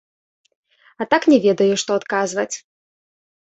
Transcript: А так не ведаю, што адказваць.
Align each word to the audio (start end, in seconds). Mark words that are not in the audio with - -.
А 1.01 1.07
так 1.11 1.27
не 1.33 1.39
ведаю, 1.45 1.69
што 1.83 1.99
адказваць. 2.03 2.51